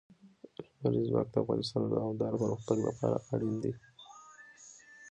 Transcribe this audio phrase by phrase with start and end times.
[0.79, 3.73] لمریز ځواک د افغانستان د دوامداره پرمختګ لپاره اړین دي.